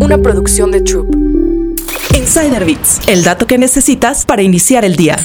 una 0.00 0.18
producción 0.18 0.70
de 0.70 0.80
Troop. 0.80 1.14
Insider 2.14 2.64
Bits, 2.64 3.00
el 3.08 3.24
dato 3.24 3.46
que 3.46 3.58
necesitas 3.58 4.24
para 4.24 4.42
iniciar 4.42 4.84
el 4.84 4.96
día. 4.96 5.16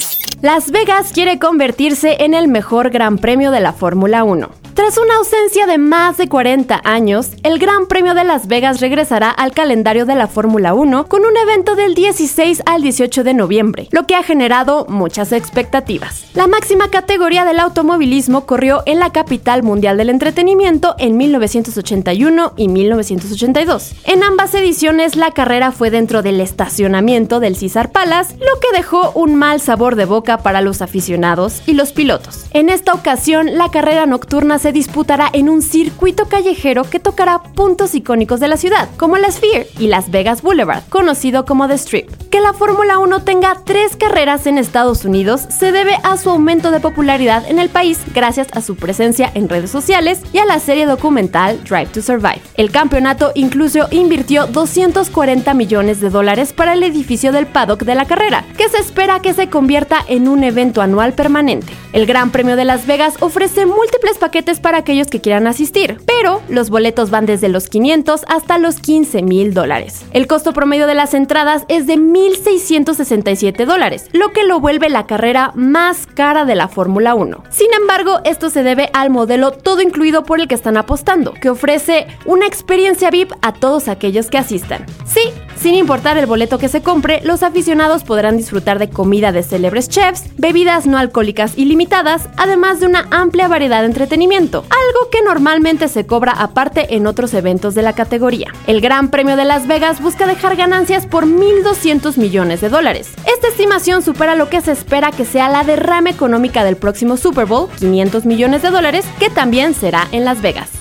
Las 0.42 0.72
Vegas 0.72 1.12
quiere 1.14 1.40
convertirse 1.40 2.18
en 2.20 2.34
el 2.34 2.48
mejor 2.48 2.90
Gran 2.90 3.18
Premio 3.18 3.52
de 3.52 3.60
la 3.60 3.74
Fórmula 3.74 4.24
1. 4.24 4.61
Tras 4.74 4.98
una 4.98 5.16
ausencia 5.18 5.66
de 5.66 5.78
más 5.78 6.16
de 6.16 6.30
40 6.30 6.80
años, 6.86 7.32
el 7.44 7.60
Gran 7.60 7.88
Premio 7.88 8.14
de 8.14 8.24
Las 8.24 8.48
Vegas 8.48 8.80
regresará 8.80 9.30
al 9.30 9.52
calendario 9.52 10.06
de 10.06 10.16
la 10.16 10.28
Fórmula 10.28 10.74
1 10.74 11.08
con 11.08 11.26
un 11.26 11.36
evento 11.36 11.76
del 11.76 11.94
16 11.94 12.64
al 12.66 12.82
18 12.82 13.26
de 13.26 13.34
noviembre, 13.34 13.90
lo 13.92 14.08
que 14.08 14.16
ha 14.16 14.24
generado 14.24 14.86
muchas 14.88 15.34
expectativas. 15.34 16.26
La 16.36 16.48
máxima 16.48 16.90
categoría 16.90 17.44
del 17.44 17.60
automovilismo 17.60 18.46
corrió 18.46 18.82
en 18.86 19.00
la 19.00 19.12
capital 19.12 19.62
mundial 19.62 19.98
del 19.98 20.10
entretenimiento 20.10 20.96
en 21.00 21.18
1981 21.18 22.54
y 22.56 22.70
1982. 22.70 23.96
En 24.06 24.24
ambas 24.24 24.54
ediciones 24.54 25.18
la 25.18 25.32
carrera 25.32 25.74
fue 25.74 25.90
dentro 25.90 26.22
del 26.22 26.40
estacionamiento 26.40 27.42
del 27.42 27.58
César 27.58 27.92
Palace, 27.92 28.38
lo 28.38 28.60
que 28.62 28.78
dejó 28.78 29.12
un 29.16 29.36
mal 29.36 29.60
sabor 29.60 29.98
de 29.98 30.06
boca 30.06 30.38
para 30.38 30.62
los 30.62 30.82
aficionados 30.82 31.62
y 31.68 31.74
los 31.74 31.92
pilotos. 31.92 32.46
En 32.54 32.70
esta 32.70 32.94
ocasión, 32.94 33.58
la 33.58 33.70
carrera 33.70 34.06
nocturna 34.06 34.60
se 34.62 34.72
disputará 34.72 35.28
en 35.34 35.50
un 35.50 35.64
circuito 35.64 36.28
callejero 36.28 36.84
que 36.84 37.00
tocará 37.00 37.42
puntos 37.42 37.96
icónicos 37.96 38.40
de 38.40 38.48
la 38.48 38.58
ciudad, 38.58 38.90
como 38.98 39.18
la 39.18 39.32
Sphere 39.32 39.68
y 39.80 39.88
Las 39.88 40.12
Vegas 40.12 40.44
Boulevard, 40.44 40.84
conocido 40.90 41.46
como 41.46 41.68
The 41.68 41.74
Strip. 41.74 42.10
Que 42.30 42.42
la 42.42 42.54
Fórmula 42.54 43.00
1 43.00 43.24
tenga 43.24 43.58
tres 43.66 43.96
carreras 43.96 44.46
en 44.46 44.60
Estados 44.60 45.04
Unidos 45.04 45.42
se 45.50 45.72
debe 45.72 45.98
a 46.04 46.16
su 46.16 46.30
aumento 46.30 46.70
de 46.70 46.80
popularidad 46.80 47.50
en 47.50 47.58
el 47.58 47.70
país 47.70 48.00
gracias 48.14 48.48
a 48.54 48.62
su 48.62 48.76
presencia 48.76 49.32
en 49.34 49.50
redes 49.50 49.72
sociales 49.72 50.22
y 50.32 50.38
a 50.38 50.46
la 50.46 50.60
serie 50.60 50.86
documental 50.86 51.64
Drive 51.64 51.88
to 51.88 52.02
Survive. 52.02 52.42
El 52.56 52.72
campeonato 52.72 53.32
incluso 53.34 53.88
invirtió 53.90 54.46
240 54.46 55.54
millones 55.56 56.02
de 56.02 56.12
dólares 56.12 56.54
para 56.54 56.74
el 56.74 56.84
edificio 56.84 57.32
del 57.32 57.48
paddock 57.48 57.84
de 57.84 57.96
la 57.96 58.06
carrera, 58.06 58.46
que 58.58 58.70
se 58.70 58.78
espera 58.78 59.22
que 59.22 59.34
se 59.34 59.50
convierta 59.50 59.98
en 60.08 60.28
un 60.28 60.44
evento 60.44 60.82
anual 60.82 61.14
permanente. 61.14 61.74
El 61.94 62.06
Gran 62.06 62.32
Premio 62.32 62.56
de 62.56 62.66
Las 62.66 62.86
Vegas 62.86 63.16
ofrece 63.22 63.66
múltiples 63.66 64.18
paquetes 64.18 64.51
para 64.60 64.80
aquellos 64.80 65.08
que 65.08 65.22
quieran 65.22 65.48
asistir, 65.48 66.00
pero 66.06 66.42
los 66.50 66.70
boletos 66.70 67.10
van 67.10 67.26
desde 67.26 67.50
los 67.50 67.70
500 67.70 68.26
hasta 68.28 68.58
los 68.58 68.80
15 68.80 69.22
mil 69.22 69.54
dólares. 69.54 70.06
El 70.12 70.28
costo 70.28 70.54
promedio 70.54 70.88
de 70.88 70.96
las 70.96 71.14
entradas 71.14 71.64
es 71.68 71.88
de 71.88 71.96
1.667 71.96 73.66
dólares, 73.66 74.08
lo 74.12 74.32
que 74.32 74.44
lo 74.44 74.60
vuelve 74.60 74.90
la 74.90 75.08
carrera 75.08 75.52
más 75.56 76.08
cara 76.08 76.46
de 76.46 76.56
la 76.56 76.68
Fórmula 76.68 77.16
1. 77.16 77.44
Sin 77.50 77.74
embargo, 77.74 78.20
esto 78.26 78.50
se 78.50 78.64
debe 78.64 78.90
al 78.94 79.10
modelo 79.10 79.52
todo 79.52 79.82
incluido 79.82 80.24
por 80.24 80.40
el 80.40 80.48
que 80.48 80.56
están 80.56 80.78
apostando, 80.78 81.34
que 81.34 81.50
ofrece 81.50 82.08
una 82.26 82.46
experiencia 82.46 83.10
VIP 83.10 83.32
a 83.42 83.54
todos 83.54 83.88
aquellos 83.88 84.30
que 84.30 84.38
asistan. 84.38 84.86
Sí, 85.06 85.22
sin 85.62 85.76
importar 85.76 86.18
el 86.18 86.26
boleto 86.26 86.58
que 86.58 86.70
se 86.70 86.82
compre, 86.82 87.22
los 87.24 87.44
aficionados 87.44 88.04
podrán 88.04 88.36
disfrutar 88.36 88.80
de 88.80 88.90
comida 88.90 89.32
de 89.32 89.44
célebres 89.44 89.90
chefs, 89.90 90.24
bebidas 90.38 90.88
no 90.88 90.98
alcohólicas 90.98 91.56
ilimitadas, 91.56 92.30
además 92.36 92.80
de 92.80 92.88
una 92.88 93.06
amplia 93.12 93.48
variedad 93.48 93.82
de 93.82 93.86
entretenimiento, 93.86 94.66
algo 94.70 95.12
que 95.12 95.22
normalmente 95.22 95.88
se 95.88 96.08
cobra 96.08 96.32
aparte 96.32 96.96
en 96.96 97.06
otros 97.06 97.36
eventos 97.36 97.76
de 97.76 97.84
la 97.84 97.94
categoría. 97.94 98.52
El 98.66 98.82
Gran 98.82 99.10
Premio 99.10 99.36
de 99.36 99.46
Las 99.46 99.68
Vegas 99.68 100.02
busca 100.02 100.26
dejar 100.26 100.56
ganancias 100.56 101.06
por 101.06 101.28
1.200 101.28 102.18
millones 102.18 102.62
de 102.62 102.70
dólares. 102.70 103.12
Esta 103.32 103.48
estimación 103.48 104.02
supera 104.02 104.34
lo 104.34 104.50
que 104.50 104.62
se 104.62 104.72
espera 104.72 105.12
que 105.12 105.26
sea 105.26 105.48
la 105.48 105.64
derrama 105.64 106.10
económica 106.10 106.64
del 106.64 106.76
próximo 106.76 107.18
Super 107.18 107.46
Bowl, 107.46 107.70
500 107.78 108.26
millones 108.26 108.64
de 108.64 108.72
dólares, 108.72 109.06
que 109.20 109.30
también 109.30 109.76
será 109.76 110.08
en 110.12 110.26
Las 110.26 110.42
Vegas. 110.42 110.81